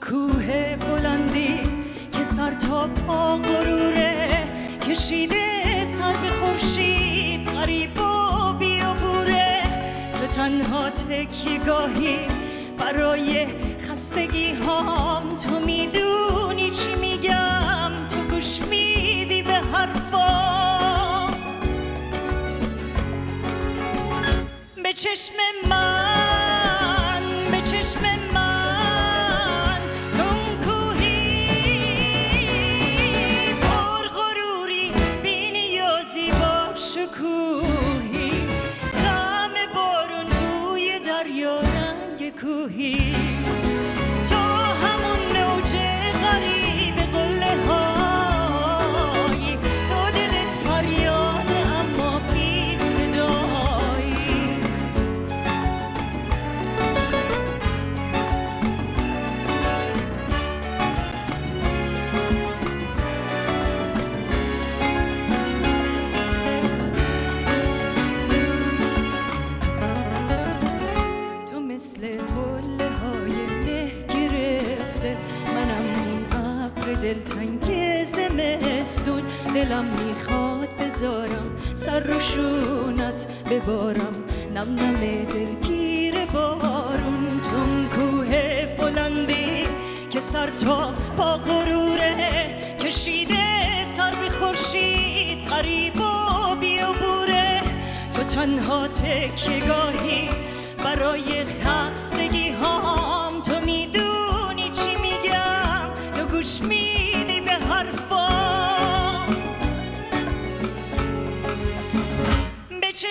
کوه 0.00 0.76
بلندی 0.76 1.60
که 2.12 2.24
سر 2.24 2.50
تا 2.50 2.86
پا 2.86 3.36
غروره 3.36 4.28
کشیده 4.88 5.84
سر 5.84 6.12
به 6.12 6.28
خورشید 6.28 7.48
غریب 7.50 8.00
و 8.00 8.52
بیابوره 8.52 9.62
تو 10.20 10.26
تنها 10.26 10.90
تکیگاهی 10.90 12.18
برای 12.78 13.46
خستگی 13.88 14.52
هام. 14.52 15.28
تو 15.28 15.66
می‌دونی 15.66 16.70
چی 16.70 16.94
میگم 17.00 17.92
تو 18.08 18.16
گوش 18.34 18.60
میدی 18.70 19.42
به 19.42 19.52
حرفا 19.52 21.26
به 24.82 24.92
چشم 24.92 25.34
من 25.68 26.19
شکوهی 36.94 38.32
طعم 39.02 39.54
بارون 39.74 40.26
بوی 40.26 40.98
دریا 40.98 41.60
رنگ 41.60 42.40
کوهی. 42.40 43.09
مثل 71.90 72.06
حله 72.06 72.88
های 72.88 73.36
مه 73.46 73.90
گرفته. 74.08 75.16
منم 75.54 75.84
اون 76.10 76.24
ابر 76.64 76.92
دلتنگ 76.92 78.04
زمستون. 78.04 79.22
دلم 79.54 79.84
می‌خواد 79.84 80.68
بذارم 80.80 81.56
سر 81.74 82.00
رو 82.00 82.20
شونت 82.20 83.26
ببارم. 83.50 84.24
نم 84.54 84.74
نم 84.74 84.94
دلگیر 85.24 86.14
بارون. 86.32 87.26
تون 87.42 87.88
کوه 87.94 88.60
بلندی 88.78 89.66
که 90.10 90.20
سر 90.20 90.50
تا 90.50 90.92
پا 91.16 91.36
غروره 91.36 92.58
کشیده. 92.78 93.84
سر 93.96 94.10
به 94.10 94.28
خورشید 94.28 95.38
قریب 95.44 96.00
و 96.00 96.56
بیابوره 96.60 97.60
تو 98.14 98.22
تنها 98.22 98.88
خم 98.88 99.79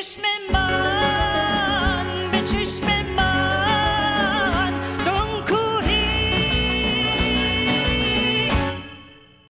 British. 0.00 0.67